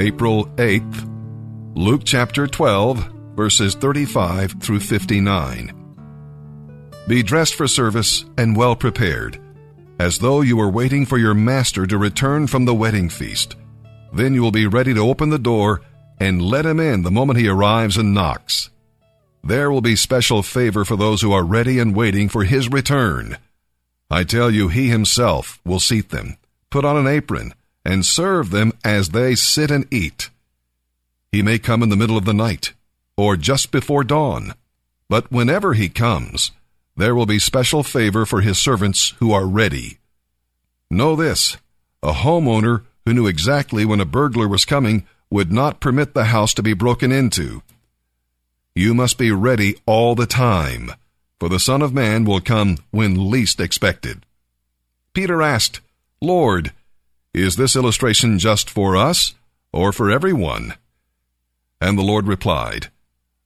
April 0.00 0.46
8th, 0.56 1.76
Luke 1.76 2.00
chapter 2.04 2.48
12, 2.48 3.12
verses 3.36 3.76
35 3.76 4.54
through 4.60 4.80
59. 4.80 5.72
Be 7.06 7.22
dressed 7.22 7.54
for 7.54 7.68
service 7.68 8.24
and 8.36 8.56
well 8.56 8.74
prepared, 8.74 9.40
as 10.00 10.18
though 10.18 10.40
you 10.40 10.56
were 10.56 10.68
waiting 10.68 11.06
for 11.06 11.16
your 11.16 11.32
master 11.34 11.86
to 11.86 11.96
return 11.96 12.48
from 12.48 12.64
the 12.64 12.74
wedding 12.74 13.08
feast. 13.08 13.54
Then 14.12 14.34
you 14.34 14.42
will 14.42 14.50
be 14.50 14.66
ready 14.66 14.94
to 14.94 15.00
open 15.08 15.30
the 15.30 15.38
door 15.38 15.80
and 16.18 16.42
let 16.42 16.66
him 16.66 16.80
in 16.80 17.02
the 17.04 17.12
moment 17.12 17.38
he 17.38 17.46
arrives 17.46 17.96
and 17.96 18.12
knocks. 18.12 18.70
There 19.44 19.70
will 19.70 19.80
be 19.80 19.94
special 19.94 20.42
favor 20.42 20.84
for 20.84 20.96
those 20.96 21.22
who 21.22 21.32
are 21.32 21.44
ready 21.44 21.78
and 21.78 21.94
waiting 21.94 22.28
for 22.28 22.42
his 22.42 22.68
return. 22.68 23.38
I 24.10 24.24
tell 24.24 24.50
you, 24.50 24.66
he 24.66 24.88
himself 24.88 25.60
will 25.64 25.78
seat 25.80 26.08
them. 26.08 26.36
Put 26.68 26.84
on 26.84 26.96
an 26.96 27.06
apron 27.06 27.54
and 27.84 28.04
serve 28.06 28.50
them 28.50 28.72
as 28.82 29.10
they 29.10 29.34
sit 29.34 29.70
and 29.70 29.86
eat. 29.92 30.30
He 31.30 31.42
may 31.42 31.58
come 31.58 31.82
in 31.82 31.88
the 31.90 31.96
middle 31.96 32.16
of 32.16 32.24
the 32.24 32.32
night, 32.32 32.72
or 33.16 33.36
just 33.36 33.70
before 33.70 34.04
dawn, 34.04 34.54
but 35.08 35.30
whenever 35.30 35.74
he 35.74 35.88
comes, 35.88 36.52
there 36.96 37.14
will 37.14 37.26
be 37.26 37.38
special 37.38 37.82
favor 37.82 38.24
for 38.24 38.40
his 38.40 38.58
servants 38.58 39.10
who 39.18 39.32
are 39.32 39.46
ready. 39.46 39.98
Know 40.90 41.14
this 41.16 41.56
a 42.02 42.12
homeowner 42.12 42.82
who 43.04 43.14
knew 43.14 43.26
exactly 43.26 43.84
when 43.84 44.00
a 44.00 44.04
burglar 44.04 44.46
was 44.46 44.64
coming 44.66 45.06
would 45.30 45.50
not 45.50 45.80
permit 45.80 46.12
the 46.12 46.24
house 46.26 46.52
to 46.54 46.62
be 46.62 46.74
broken 46.74 47.10
into. 47.10 47.62
You 48.74 48.92
must 48.94 49.16
be 49.18 49.32
ready 49.32 49.76
all 49.86 50.14
the 50.14 50.26
time, 50.26 50.92
for 51.40 51.48
the 51.48 51.58
Son 51.58 51.80
of 51.80 51.94
Man 51.94 52.24
will 52.24 52.40
come 52.40 52.76
when 52.90 53.30
least 53.30 53.58
expected. 53.58 54.26
Peter 55.14 55.40
asked, 55.42 55.80
Lord, 56.20 56.72
is 57.34 57.56
this 57.56 57.74
illustration 57.74 58.38
just 58.38 58.70
for 58.70 58.96
us 58.96 59.34
or 59.72 59.92
for 59.92 60.08
everyone? 60.08 60.74
And 61.80 61.98
the 61.98 62.02
Lord 62.02 62.28
replied, 62.28 62.92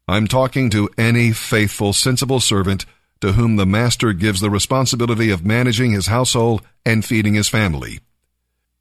I'm 0.06 0.28
talking 0.28 0.68
to 0.70 0.90
any 0.98 1.32
faithful, 1.32 1.94
sensible 1.94 2.38
servant 2.38 2.84
to 3.22 3.32
whom 3.32 3.56
the 3.56 3.64
master 3.66 4.12
gives 4.12 4.40
the 4.42 4.50
responsibility 4.50 5.30
of 5.30 5.44
managing 5.46 5.92
his 5.92 6.08
household 6.08 6.60
and 6.84 7.02
feeding 7.04 7.32
his 7.32 7.48
family. 7.48 8.00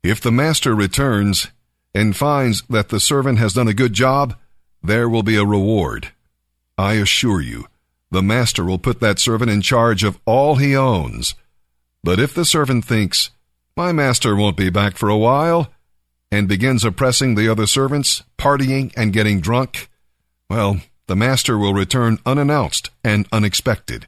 If 0.04 0.20
the 0.20 0.32
master 0.32 0.76
returns 0.76 1.48
and 1.96 2.14
finds 2.16 2.64
that 2.70 2.90
the 2.90 3.00
servant 3.00 3.38
has 3.40 3.54
done 3.54 3.68
a 3.70 3.74
good 3.74 3.94
job, 3.94 4.36
there 4.84 5.08
will 5.08 5.24
be 5.24 5.38
a 5.38 5.46
reward. 5.46 6.12
I 6.78 6.96
assure 6.96 7.40
you, 7.42 7.68
the 8.12 8.22
master 8.22 8.66
will 8.66 8.78
put 8.78 9.00
that 9.00 9.20
servant 9.20 9.52
in 9.52 9.62
charge 9.62 10.04
of 10.04 10.20
all 10.26 10.56
he 10.58 10.76
owns. 10.76 11.34
But 12.04 12.20
if 12.20 12.34
the 12.34 12.46
servant 12.46 12.84
thinks, 12.86 13.30
my 13.78 13.92
master 13.92 14.36
won't 14.36 14.58
be 14.58 14.72
back 14.72 14.98
for 14.98 15.08
a 15.08 15.16
while, 15.18 15.68
and 16.32 16.48
begins 16.48 16.84
oppressing 16.84 17.36
the 17.36 17.48
other 17.48 17.68
servants, 17.68 18.24
partying, 18.36 18.92
and 18.98 19.14
getting 19.14 19.40
drunk, 19.40 19.88
well, 20.50 20.78
the 21.06 21.16
master 21.16 21.60
will 21.60 21.76
return 21.76 22.18
unannounced 22.26 22.90
and 23.04 23.28
unexpected. 23.32 24.08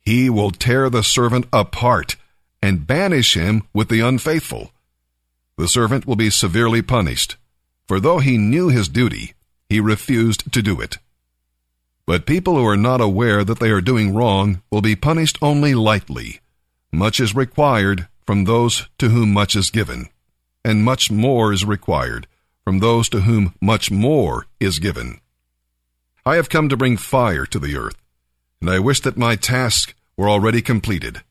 He 0.00 0.30
will 0.30 0.52
tear 0.52 0.88
the 0.88 1.02
servant 1.02 1.46
apart 1.52 2.14
and 2.62 2.86
banish 2.86 3.34
him 3.34 3.64
with 3.72 3.88
the 3.88 3.98
unfaithful. 3.98 4.70
The 5.58 5.66
servant 5.66 6.06
will 6.06 6.16
be 6.16 6.30
severely 6.30 6.80
punished, 6.80 7.34
for 7.88 7.98
though 7.98 8.20
he 8.20 8.38
knew 8.38 8.68
his 8.68 8.88
duty, 8.88 9.34
he 9.68 9.80
refused 9.80 10.52
to 10.52 10.62
do 10.62 10.80
it. 10.80 10.98
But 12.06 12.26
people 12.26 12.54
who 12.54 12.64
are 12.66 12.76
not 12.76 13.00
aware 13.00 13.42
that 13.42 13.58
they 13.58 13.70
are 13.70 13.80
doing 13.80 14.14
wrong 14.14 14.62
will 14.70 14.82
be 14.82 14.94
punished 14.94 15.36
only 15.42 15.74
lightly. 15.74 16.38
Much 16.92 17.18
is 17.18 17.34
required 17.34 18.06
from 18.26 18.44
those 18.44 18.88
to 18.98 19.08
whom 19.08 19.32
much 19.32 19.54
is 19.56 19.70
given, 19.70 20.08
and 20.64 20.84
much 20.84 21.10
more 21.10 21.52
is 21.52 21.64
required 21.64 22.26
from 22.64 22.78
those 22.78 23.08
to 23.10 23.20
whom 23.20 23.54
much 23.60 23.90
more 23.90 24.46
is 24.58 24.78
given. 24.78 25.20
I 26.24 26.36
have 26.36 26.48
come 26.48 26.70
to 26.70 26.76
bring 26.76 26.96
fire 26.96 27.44
to 27.46 27.58
the 27.58 27.76
earth, 27.76 27.96
and 28.60 28.70
I 28.70 28.78
wish 28.78 29.00
that 29.02 29.18
my 29.18 29.36
task 29.36 29.94
were 30.16 30.30
already 30.30 30.62
completed. 30.62 31.22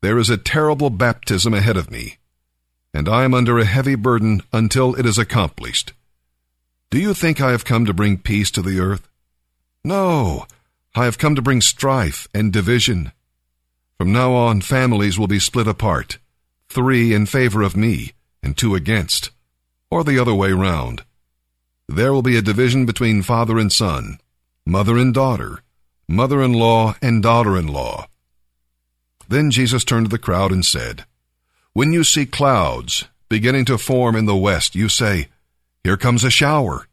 There 0.00 0.18
is 0.18 0.28
a 0.28 0.36
terrible 0.36 0.90
baptism 0.90 1.54
ahead 1.54 1.76
of 1.76 1.92
me, 1.92 2.18
and 2.92 3.08
I 3.08 3.22
am 3.22 3.32
under 3.34 3.58
a 3.60 3.64
heavy 3.64 3.94
burden 3.94 4.42
until 4.52 4.96
it 4.96 5.06
is 5.06 5.16
accomplished. 5.18 5.92
Do 6.90 6.98
you 6.98 7.14
think 7.14 7.40
I 7.40 7.52
have 7.52 7.64
come 7.64 7.86
to 7.86 7.94
bring 7.94 8.18
peace 8.18 8.50
to 8.50 8.62
the 8.62 8.80
earth? 8.80 9.08
No, 9.84 10.46
I 10.96 11.04
have 11.04 11.18
come 11.18 11.36
to 11.36 11.42
bring 11.42 11.60
strife 11.60 12.26
and 12.34 12.52
division. 12.52 13.12
From 13.98 14.12
now 14.12 14.32
on, 14.32 14.60
families 14.60 15.18
will 15.18 15.28
be 15.28 15.38
split 15.38 15.68
apart 15.68 16.18
three 16.68 17.12
in 17.12 17.26
favor 17.26 17.60
of 17.62 17.76
me 17.76 18.12
and 18.42 18.56
two 18.56 18.74
against, 18.74 19.30
or 19.90 20.02
the 20.02 20.18
other 20.18 20.34
way 20.34 20.52
round. 20.52 21.04
There 21.88 22.12
will 22.14 22.22
be 22.22 22.36
a 22.38 22.42
division 22.42 22.86
between 22.86 23.22
father 23.22 23.58
and 23.58 23.70
son, 23.70 24.18
mother 24.66 24.96
and 24.96 25.12
daughter, 25.12 25.60
mother 26.08 26.42
in 26.42 26.54
law 26.54 26.94
and 27.02 27.22
daughter 27.22 27.58
in 27.58 27.66
law. 27.68 28.08
Then 29.28 29.50
Jesus 29.50 29.84
turned 29.84 30.06
to 30.06 30.10
the 30.10 30.18
crowd 30.18 30.50
and 30.50 30.64
said, 30.64 31.04
When 31.74 31.92
you 31.92 32.04
see 32.04 32.24
clouds 32.24 33.04
beginning 33.28 33.66
to 33.66 33.76
form 33.78 34.16
in 34.16 34.24
the 34.24 34.34
west, 34.34 34.74
you 34.74 34.88
say, 34.88 35.28
Here 35.84 35.98
comes 35.98 36.24
a 36.24 36.30
shower, 36.30 36.86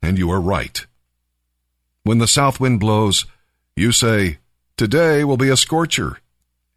and 0.00 0.16
you 0.16 0.30
are 0.30 0.40
right. 0.40 0.86
When 2.04 2.18
the 2.18 2.28
south 2.28 2.60
wind 2.60 2.78
blows, 2.78 3.26
you 3.74 3.90
say, 3.90 4.38
Today 4.76 5.24
will 5.24 5.36
be 5.36 5.48
a 5.50 5.56
scorcher 5.56 6.18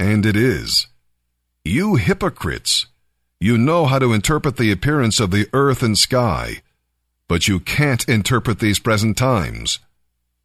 and 0.02 0.26
it 0.26 0.36
is. 0.36 0.88
You 1.64 1.96
hypocrites! 1.96 2.88
You 3.40 3.56
know 3.56 3.86
how 3.86 4.00
to 4.00 4.14
interpret 4.14 4.58
the 4.58 4.72
appearance 4.72 5.20
of 5.20 5.30
the 5.30 5.48
earth 5.54 5.84
and 5.84 5.96
sky, 5.96 6.64
but 7.30 7.48
you 7.48 7.60
can't 7.60 8.04
interpret 8.10 8.58
these 8.58 8.80
present 8.80 9.16
times. 9.16 9.78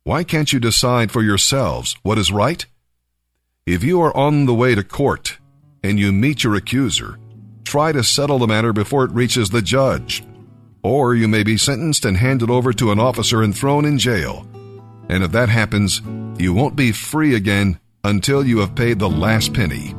Why 0.04 0.24
can't 0.24 0.52
you 0.52 0.60
decide 0.60 1.10
for 1.10 1.22
yourselves 1.22 1.96
what 2.02 2.18
is 2.18 2.30
right? 2.30 2.66
If 3.64 3.82
you 3.82 3.98
are 4.02 4.14
on 4.14 4.44
the 4.44 4.52
way 4.52 4.74
to 4.74 4.84
court 4.84 5.38
and 5.82 5.98
you 5.98 6.12
meet 6.12 6.44
your 6.44 6.54
accuser, 6.54 7.18
try 7.64 7.92
to 7.92 8.04
settle 8.04 8.38
the 8.38 8.46
matter 8.46 8.74
before 8.74 9.04
it 9.04 9.10
reaches 9.12 9.48
the 9.48 9.62
judge, 9.62 10.22
or 10.82 11.14
you 11.14 11.28
may 11.28 11.42
be 11.44 11.56
sentenced 11.56 12.04
and 12.04 12.18
handed 12.18 12.50
over 12.50 12.74
to 12.74 12.92
an 12.92 13.00
officer 13.00 13.42
and 13.42 13.56
thrown 13.56 13.86
in 13.86 13.98
jail. 13.98 14.46
And 15.08 15.24
if 15.24 15.32
that 15.32 15.48
happens, 15.48 16.02
you 16.38 16.52
won't 16.52 16.76
be 16.76 16.92
free 16.92 17.34
again 17.34 17.80
until 18.06 18.46
you 18.46 18.58
have 18.58 18.72
paid 18.76 19.00
the 19.00 19.08
last 19.08 19.52
penny. 19.52 19.90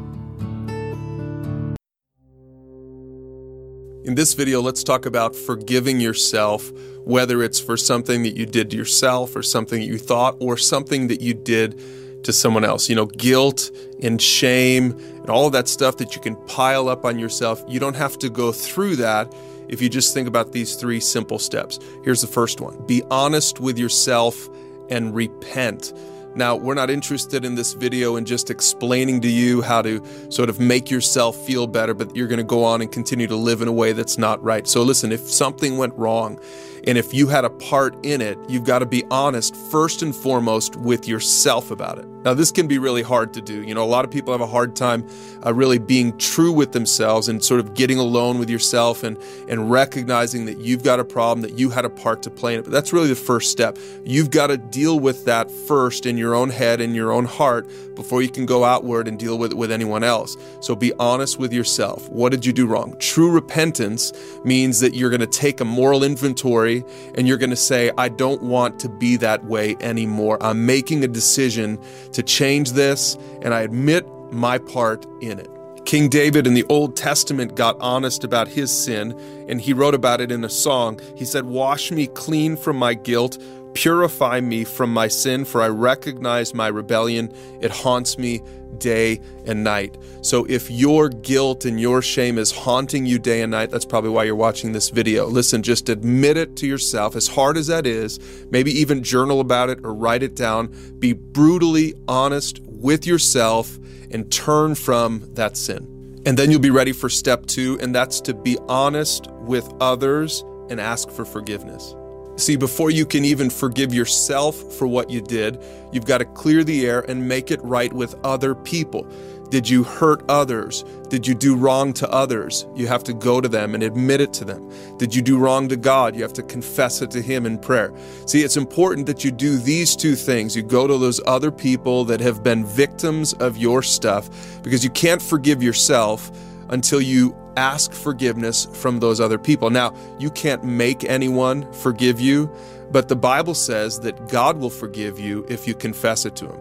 In 4.06 4.16
this 4.16 4.34
video, 4.34 4.62
let's 4.62 4.82
talk 4.82 5.06
about 5.06 5.36
forgiving 5.36 6.00
yourself, 6.00 6.72
whether 7.04 7.44
it's 7.44 7.60
for 7.60 7.76
something 7.76 8.24
that 8.24 8.38
you 8.38 8.46
did 8.46 8.70
to 8.72 8.78
yourself 8.78 9.36
or 9.36 9.44
something 9.44 9.82
that 9.82 9.86
you 9.86 9.98
thought 9.98 10.36
or 10.40 10.56
something 10.56 11.10
that 11.10 11.20
you 11.20 11.34
did 11.34 11.78
to 12.24 12.32
someone 12.32 12.64
else. 12.64 12.90
You 12.90 12.96
know, 12.96 13.08
guilt 13.08 13.70
and 14.02 14.22
shame 14.22 14.92
and 14.92 15.30
all 15.30 15.46
of 15.46 15.52
that 15.52 15.68
stuff 15.68 15.98
that 15.98 16.16
you 16.16 16.22
can 16.22 16.38
pile 16.46 16.88
up 16.88 17.04
on 17.04 17.20
yourself. 17.20 17.62
You 17.68 17.82
don't 17.82 17.98
have 17.98 18.18
to 18.20 18.30
go 18.30 18.54
through 18.54 18.96
that 18.98 19.34
if 19.68 19.82
you 19.82 19.90
just 19.90 20.14
think 20.14 20.30
about 20.30 20.54
these 20.54 20.76
three 20.76 21.02
simple 21.02 21.40
steps. 21.40 21.78
Here's 22.06 22.22
the 22.22 22.28
first 22.28 22.62
one 22.62 22.86
be 22.86 23.04
honest 23.12 23.60
with 23.60 23.78
yourself 23.78 24.48
and 24.90 25.14
repent. 25.14 25.92
Now, 26.36 26.56
we're 26.56 26.76
not 26.76 26.90
interested 26.92 27.44
in 27.46 27.56
this 27.56 27.74
video 27.74 28.16
and 28.18 28.28
just 28.28 28.52
explaining 28.52 29.22
to 29.22 29.28
you 29.28 29.62
how 29.62 29.82
to 29.82 30.04
sort 30.30 30.50
of 30.50 30.60
make 30.60 30.92
yourself 30.92 31.36
feel 31.36 31.66
better, 31.66 31.94
but 31.96 32.16
you're 32.16 32.28
going 32.28 32.38
to 32.38 32.44
go 32.44 32.64
on 32.64 32.82
and 32.82 32.92
continue 32.92 33.26
to 33.28 33.36
live 33.36 33.62
in 33.62 33.68
a 33.68 33.72
way 33.72 33.92
that's 33.92 34.18
not 34.18 34.44
right. 34.44 34.68
So, 34.68 34.84
listen, 34.84 35.12
if 35.12 35.22
something 35.22 35.78
went 35.78 35.96
wrong, 35.96 36.40
and 36.88 36.98
if 36.98 37.14
you 37.14 37.28
had 37.28 37.44
a 37.44 37.50
part 37.50 37.98
in 38.06 38.22
it, 38.22 38.38
you've 38.48 38.64
got 38.64 38.80
to 38.80 38.86
be 38.86 39.04
honest 39.12 39.54
first 39.54 40.02
and 40.04 40.16
foremost 40.16 40.78
with 40.78 41.06
yourself 41.06 41.70
about 41.70 42.00
it. 42.00 42.08
Now, 42.24 42.34
this 42.34 42.50
can 42.52 42.68
be 42.68 42.78
really 42.78 43.02
hard 43.04 43.34
to 43.36 43.42
do. 43.42 43.62
You 43.64 43.74
know, 43.74 43.84
a 43.84 43.88
lot 43.88 44.04
of 44.04 44.12
people 44.12 44.34
have 44.34 44.42
a 44.42 44.48
hard 44.48 44.76
time 44.76 45.08
uh, 45.46 45.54
really 45.54 45.80
being 45.80 46.18
true 46.18 46.52
with 46.52 46.72
themselves 46.72 47.28
and 47.28 47.44
sort 47.44 47.60
of 47.60 47.74
getting 47.74 48.00
alone 48.00 48.38
with 48.40 48.50
yourself 48.50 49.04
and, 49.04 49.18
and 49.50 49.70
recognizing 49.70 50.46
that 50.46 50.58
you've 50.58 50.84
got 50.84 51.00
a 51.00 51.06
problem, 51.06 51.42
that 51.42 51.58
you 51.60 51.70
had 51.70 51.86
a 51.86 51.90
part 51.90 52.24
to 52.24 52.30
play 52.30 52.54
in 52.54 52.60
it. 52.60 52.64
But 52.64 52.72
that's 52.72 52.92
really 52.92 53.08
the 53.08 53.16
first 53.16 53.52
step. 53.52 53.78
You've 54.06 54.32
got 54.32 54.48
to 54.48 54.58
deal 54.58 55.00
with 55.00 55.26
that 55.26 55.52
first 55.52 56.06
in 56.06 56.18
your 56.18 56.36
own 56.36 56.50
head, 56.50 56.82
in 56.82 56.96
your 56.96 57.12
own 57.12 57.26
heart, 57.26 57.70
before 57.96 58.22
you 58.22 58.30
can 58.30 58.46
go 58.46 58.64
outward 58.64 59.08
and 59.08 59.18
deal 59.20 59.38
with 59.38 59.52
it 59.52 59.58
with 59.58 59.72
anyone 59.72 60.04
else. 60.04 60.36
So 60.60 60.76
be 60.76 60.94
honest 61.00 61.40
with 61.40 61.54
yourself. 61.54 62.10
What 62.10 62.32
did 62.32 62.46
you 62.46 62.54
do 62.54 62.66
wrong? 62.66 62.96
True 63.00 63.32
repentance 63.32 64.12
means 64.44 64.80
that 64.82 64.96
you're 64.96 65.10
going 65.10 65.22
to 65.22 65.28
take 65.28 65.62
a 65.62 65.66
moral 65.66 66.04
inventory 66.04 66.77
and 67.16 67.28
you're 67.28 67.38
going 67.38 67.50
to 67.52 67.56
say, 67.56 67.92
I 67.98 68.10
don't 68.10 68.42
want 68.42 68.80
to 68.82 68.90
be 68.90 69.16
that 69.18 69.44
way 69.46 69.76
anymore. 69.80 70.42
I'm 70.42 70.66
making 70.66 71.04
a 71.04 71.08
decision 71.08 71.80
to 72.14 72.24
change 72.24 72.72
this 72.74 73.16
and 73.42 73.54
I 73.54 73.62
admit 73.62 74.08
my 74.32 74.58
part 74.58 75.06
in 75.22 75.40
it. 75.40 75.50
King 75.86 76.10
David 76.10 76.46
in 76.48 76.54
the 76.54 76.66
Old 76.66 76.98
Testament 76.98 77.56
got 77.56 77.78
honest 77.80 78.26
about 78.26 78.50
his 78.50 78.72
sin 78.72 79.12
and 79.48 79.62
he 79.62 79.72
wrote 79.72 79.96
about 79.96 80.20
it 80.20 80.32
in 80.32 80.44
a 80.44 80.50
song. 80.50 81.00
He 81.16 81.24
said, 81.26 81.46
Wash 81.46 81.92
me 81.92 82.08
clean 82.08 82.58
from 82.58 82.78
my 82.78 82.94
guilt, 82.94 83.38
Purify 83.78 84.42
me 84.42 84.64
from 84.64 84.92
my 84.92 85.08
sin, 85.08 85.46
for 85.46 85.62
I 85.62 85.70
recognize 85.70 86.52
my 86.52 86.68
rebellion. 86.68 87.32
It 87.62 87.70
haunts 87.70 88.18
me 88.18 88.42
day 88.80 89.22
and 89.46 89.64
night. 89.64 89.96
So, 90.24 90.46
if 90.46 90.72
your 90.72 91.10
guilt 91.10 91.64
and 91.64 91.80
your 91.80 92.02
shame 92.02 92.40
is 92.40 92.52
haunting 92.52 93.06
you 93.06 93.20
day 93.20 93.44
and 93.44 93.52
night, 93.52 93.70
that's 93.70 93.86
probably 93.86 94.10
why 94.10 94.24
you're 94.24 94.36
watching 94.36 94.72
this 94.72 94.90
video. 94.90 95.28
Listen, 95.28 95.62
just 95.62 95.90
admit 95.90 96.38
it 96.38 96.56
to 96.58 96.66
yourself, 96.66 97.16
as 97.16 97.28
hard 97.28 97.56
as 97.56 97.68
that 97.68 97.86
is. 97.86 98.20
Maybe 98.50 98.72
even 98.72 99.04
journal 99.04 99.40
about 99.42 99.70
it 99.70 99.78
or 99.84 99.94
write 99.94 100.24
it 100.24 100.36
down. 100.36 100.74
Be 100.98 101.14
brutally 101.14 101.94
honest 102.08 102.58
with 102.62 103.06
yourself 103.06 103.78
and 104.10 104.32
turn 104.32 104.74
from 104.74 105.22
that 105.36 105.56
sin. 105.56 106.24
And 106.26 106.36
then 106.36 106.50
you'll 106.50 106.60
be 106.60 106.72
ready 106.72 106.94
for 106.94 107.10
step 107.10 107.46
two, 107.46 107.78
and 107.80 107.94
that's 107.94 108.22
to 108.22 108.34
be 108.34 108.58
honest 108.68 109.28
with 109.34 109.72
others 109.80 110.44
and 110.72 110.82
ask 110.82 111.12
for 111.12 111.26
forgiveness. 111.26 111.94
See, 112.38 112.56
before 112.56 112.92
you 112.92 113.08
can 113.08 113.26
even 113.26 113.50
forgive 113.50 113.92
yourself 113.92 114.56
for 114.76 114.86
what 114.86 115.10
you 115.10 115.22
did, 115.22 115.60
you've 115.92 116.06
got 116.06 116.20
to 116.20 116.26
clear 116.26 116.64
the 116.64 116.86
air 116.86 117.00
and 117.10 117.28
make 117.28 117.50
it 117.50 117.60
right 117.64 117.92
with 117.92 118.14
other 118.24 118.54
people. 118.54 119.08
Did 119.50 119.68
you 119.68 119.82
hurt 119.82 120.24
others? 120.30 120.84
Did 121.10 121.26
you 121.26 121.34
do 121.34 121.56
wrong 121.56 121.94
to 121.94 122.08
others? 122.12 122.68
You 122.76 122.86
have 122.88 123.04
to 123.06 123.14
go 123.16 123.42
to 123.42 123.48
them 123.50 123.74
and 123.74 123.82
admit 123.82 124.22
it 124.22 124.34
to 124.34 124.46
them. 124.46 124.72
Did 125.00 125.16
you 125.16 125.24
do 125.24 125.40
wrong 125.40 125.68
to 125.70 125.78
God? 125.78 126.16
You 126.16 126.22
have 126.22 126.34
to 126.34 126.44
confess 126.44 127.02
it 127.02 127.10
to 127.12 127.24
Him 127.24 127.48
in 127.48 127.58
prayer. 127.58 127.92
See, 128.28 128.44
it's 128.44 128.58
important 128.58 129.08
that 129.08 129.24
you 129.24 129.32
do 129.32 129.58
these 129.58 129.96
two 129.96 130.14
things. 130.16 130.56
You 130.56 130.62
go 130.62 130.86
to 130.86 130.96
those 130.98 131.20
other 131.26 131.50
people 131.50 132.06
that 132.06 132.20
have 132.20 132.44
been 132.44 132.66
victims 132.66 133.34
of 133.34 133.58
your 133.58 133.82
stuff 133.82 134.30
because 134.62 134.84
you 134.84 134.92
can't 134.92 135.22
forgive 135.22 135.64
yourself 135.64 136.30
until 136.70 137.02
you 137.02 137.36
ask 137.58 137.92
forgiveness 137.92 138.68
from 138.72 139.00
those 139.00 139.20
other 139.20 139.38
people. 139.38 139.70
Now, 139.70 139.94
you 140.20 140.30
can't 140.30 140.64
make 140.64 141.04
anyone 141.04 141.70
forgive 141.74 142.20
you, 142.22 142.50
but 142.92 143.08
the 143.10 143.16
Bible 143.16 143.54
says 143.54 144.00
that 144.02 144.30
God 144.30 144.58
will 144.58 144.70
forgive 144.70 145.20
you 145.20 145.46
if 145.50 145.68
you 145.68 145.74
confess 145.74 146.24
it 146.26 146.36
to 146.38 146.46
Him. 146.46 146.58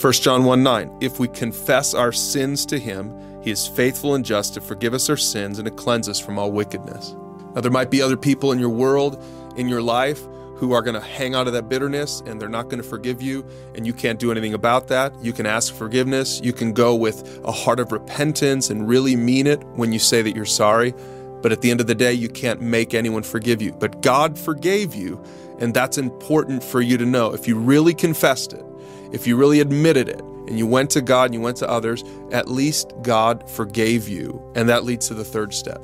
1 0.00 0.12
John 0.14 0.44
1 0.44 0.62
9, 0.62 0.98
if 1.00 1.18
we 1.18 1.28
confess 1.28 1.94
our 1.94 2.12
sins 2.12 2.66
to 2.66 2.78
Him, 2.78 3.14
He 3.42 3.50
is 3.50 3.66
faithful 3.66 4.14
and 4.14 4.24
just 4.24 4.54
to 4.54 4.60
forgive 4.60 4.92
us 4.92 5.08
our 5.08 5.16
sins 5.16 5.58
and 5.58 5.66
to 5.66 5.72
cleanse 5.72 6.08
us 6.08 6.18
from 6.20 6.38
all 6.38 6.52
wickedness. 6.52 7.14
Now, 7.54 7.60
there 7.62 7.70
might 7.72 7.90
be 7.90 8.02
other 8.02 8.16
people 8.16 8.52
in 8.52 8.58
your 8.58 8.68
world, 8.70 9.22
in 9.56 9.68
your 9.68 9.82
life, 9.82 10.20
who 10.60 10.72
are 10.72 10.82
going 10.82 10.94
to 10.94 11.00
hang 11.00 11.34
on 11.34 11.46
to 11.46 11.50
that 11.50 11.70
bitterness 11.70 12.20
and 12.26 12.38
they're 12.40 12.48
not 12.48 12.64
going 12.64 12.76
to 12.82 12.88
forgive 12.88 13.22
you, 13.22 13.44
and 13.74 13.86
you 13.86 13.94
can't 13.94 14.20
do 14.20 14.30
anything 14.30 14.52
about 14.52 14.88
that. 14.88 15.10
You 15.24 15.32
can 15.32 15.46
ask 15.46 15.74
forgiveness. 15.74 16.38
You 16.44 16.52
can 16.52 16.74
go 16.74 16.94
with 16.94 17.40
a 17.44 17.50
heart 17.50 17.80
of 17.80 17.90
repentance 17.92 18.68
and 18.68 18.86
really 18.86 19.16
mean 19.16 19.46
it 19.46 19.64
when 19.76 19.90
you 19.90 19.98
say 19.98 20.20
that 20.20 20.36
you're 20.36 20.44
sorry. 20.44 20.92
But 21.40 21.50
at 21.50 21.62
the 21.62 21.70
end 21.70 21.80
of 21.80 21.86
the 21.86 21.94
day, 21.94 22.12
you 22.12 22.28
can't 22.28 22.60
make 22.60 22.92
anyone 22.92 23.22
forgive 23.22 23.62
you. 23.62 23.72
But 23.72 24.02
God 24.02 24.38
forgave 24.38 24.94
you, 24.94 25.18
and 25.60 25.72
that's 25.72 25.96
important 25.96 26.62
for 26.62 26.82
you 26.82 26.98
to 26.98 27.06
know. 27.06 27.32
If 27.32 27.48
you 27.48 27.58
really 27.58 27.94
confessed 27.94 28.52
it, 28.52 28.64
if 29.12 29.26
you 29.26 29.38
really 29.38 29.60
admitted 29.60 30.10
it, 30.10 30.20
and 30.20 30.58
you 30.58 30.66
went 30.66 30.90
to 30.90 31.00
God 31.00 31.24
and 31.26 31.34
you 31.34 31.40
went 31.40 31.56
to 31.58 31.68
others, 31.70 32.04
at 32.32 32.48
least 32.48 32.92
God 33.02 33.48
forgave 33.48 34.08
you. 34.08 34.52
And 34.56 34.68
that 34.68 34.84
leads 34.84 35.08
to 35.08 35.14
the 35.14 35.24
third 35.24 35.54
step. 35.54 35.80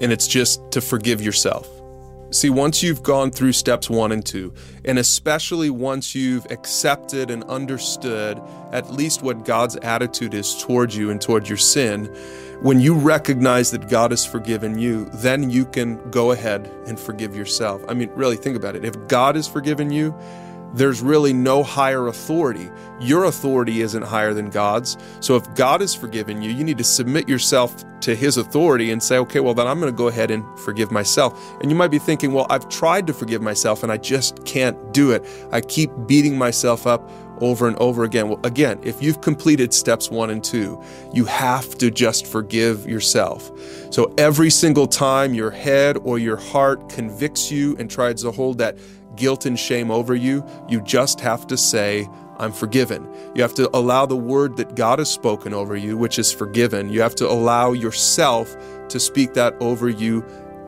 And 0.00 0.12
it's 0.12 0.28
just 0.28 0.60
to 0.72 0.80
forgive 0.80 1.22
yourself. 1.22 1.66
See, 2.32 2.48
once 2.48 2.80
you've 2.80 3.02
gone 3.02 3.32
through 3.32 3.54
steps 3.54 3.90
one 3.90 4.12
and 4.12 4.24
two, 4.24 4.54
and 4.84 5.00
especially 5.00 5.68
once 5.68 6.14
you've 6.14 6.46
accepted 6.52 7.28
and 7.28 7.42
understood 7.44 8.40
at 8.70 8.92
least 8.92 9.22
what 9.24 9.44
God's 9.44 9.74
attitude 9.78 10.32
is 10.34 10.54
toward 10.62 10.94
you 10.94 11.10
and 11.10 11.20
toward 11.20 11.48
your 11.48 11.58
sin, 11.58 12.04
when 12.62 12.78
you 12.78 12.94
recognize 12.94 13.72
that 13.72 13.88
God 13.88 14.12
has 14.12 14.24
forgiven 14.24 14.78
you, 14.78 15.06
then 15.14 15.50
you 15.50 15.64
can 15.66 15.96
go 16.12 16.30
ahead 16.30 16.70
and 16.86 17.00
forgive 17.00 17.34
yourself. 17.34 17.82
I 17.88 17.94
mean, 17.94 18.10
really 18.14 18.36
think 18.36 18.56
about 18.56 18.76
it. 18.76 18.84
If 18.84 18.94
God 19.08 19.34
has 19.34 19.48
forgiven 19.48 19.90
you, 19.90 20.14
there's 20.74 21.02
really 21.02 21.32
no 21.32 21.62
higher 21.62 22.08
authority. 22.08 22.70
Your 23.00 23.24
authority 23.24 23.82
isn't 23.82 24.02
higher 24.02 24.34
than 24.34 24.50
God's. 24.50 24.96
So 25.20 25.36
if 25.36 25.52
God 25.54 25.80
has 25.80 25.94
forgiven 25.94 26.42
you, 26.42 26.50
you 26.50 26.64
need 26.64 26.78
to 26.78 26.84
submit 26.84 27.28
yourself 27.28 27.84
to 28.00 28.14
his 28.14 28.36
authority 28.36 28.92
and 28.92 29.02
say, 29.02 29.18
okay, 29.18 29.40
well, 29.40 29.54
then 29.54 29.66
I'm 29.66 29.80
going 29.80 29.92
to 29.92 29.96
go 29.96 30.08
ahead 30.08 30.30
and 30.30 30.44
forgive 30.58 30.90
myself. 30.90 31.38
And 31.60 31.70
you 31.70 31.76
might 31.76 31.90
be 31.90 31.98
thinking, 31.98 32.32
well, 32.32 32.46
I've 32.50 32.68
tried 32.68 33.06
to 33.08 33.12
forgive 33.14 33.42
myself 33.42 33.82
and 33.82 33.90
I 33.92 33.96
just 33.96 34.44
can't 34.44 34.92
do 34.94 35.10
it. 35.10 35.24
I 35.52 35.60
keep 35.60 35.90
beating 36.06 36.38
myself 36.38 36.86
up 36.86 37.10
over 37.42 37.66
and 37.68 37.76
over 37.78 38.04
again. 38.04 38.28
Well, 38.28 38.40
again, 38.44 38.78
if 38.82 39.02
you've 39.02 39.22
completed 39.22 39.72
steps 39.72 40.10
one 40.10 40.28
and 40.28 40.44
two, 40.44 40.80
you 41.14 41.24
have 41.24 41.76
to 41.78 41.90
just 41.90 42.26
forgive 42.26 42.86
yourself. 42.86 43.50
So 43.90 44.14
every 44.18 44.50
single 44.50 44.86
time 44.86 45.32
your 45.32 45.50
head 45.50 45.96
or 46.02 46.18
your 46.18 46.36
heart 46.36 46.90
convicts 46.90 47.50
you 47.50 47.76
and 47.78 47.90
tries 47.90 48.22
to 48.22 48.30
hold 48.30 48.58
that 48.58 48.76
guilt 49.20 49.44
and 49.46 49.56
shame 49.60 49.90
over 49.90 50.14
you. 50.16 50.44
You 50.68 50.80
just 50.80 51.20
have 51.20 51.46
to 51.48 51.56
say, 51.56 52.08
I'm 52.38 52.52
forgiven. 52.52 53.06
You 53.34 53.42
have 53.42 53.54
to 53.54 53.68
allow 53.76 54.06
the 54.06 54.16
word 54.16 54.56
that 54.56 54.74
God 54.74 54.98
has 54.98 55.10
spoken 55.10 55.52
over 55.52 55.76
you, 55.76 55.96
which 55.96 56.18
is 56.18 56.32
forgiven. 56.32 56.88
You 56.90 57.02
have 57.02 57.14
to 57.16 57.30
allow 57.30 57.72
yourself 57.72 58.56
to 58.88 58.98
speak 58.98 59.34
that 59.34 59.54
over 59.60 59.88
you 59.90 60.24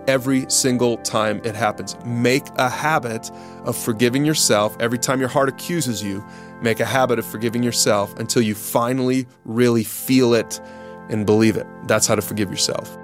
every 0.06 0.48
single 0.50 0.98
time 0.98 1.40
it 1.44 1.54
happens. 1.54 1.96
Make 2.04 2.46
a 2.56 2.68
habit 2.68 3.30
of 3.64 3.74
forgiving 3.76 4.24
yourself 4.24 4.76
every 4.80 4.98
time 4.98 5.18
your 5.18 5.30
heart 5.30 5.48
accuses 5.48 6.02
you. 6.02 6.22
Make 6.60 6.78
a 6.78 6.84
habit 6.84 7.18
of 7.18 7.24
forgiving 7.26 7.62
yourself 7.62 8.16
until 8.18 8.42
you 8.42 8.54
finally 8.54 9.26
really 9.44 9.82
feel 9.82 10.34
it 10.34 10.60
and 11.08 11.24
believe 11.24 11.56
it. 11.56 11.66
That's 11.86 12.06
how 12.06 12.16
to 12.16 12.22
forgive 12.22 12.50
yourself. 12.50 12.98